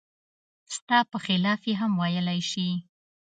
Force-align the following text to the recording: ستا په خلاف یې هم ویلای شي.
ستا 0.75 0.97
په 1.11 1.17
خلاف 1.25 1.61
یې 1.69 1.73
هم 1.81 1.91
ویلای 2.01 2.39
شي. 2.51 2.69